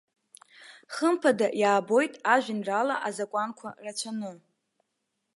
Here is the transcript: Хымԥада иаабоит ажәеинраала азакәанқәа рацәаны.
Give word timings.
Хымԥада 0.93 1.47
иаабоит 1.61 2.13
ажәеинраала 2.33 2.95
азакәанқәа 3.07 3.69
рацәаны. 3.83 4.31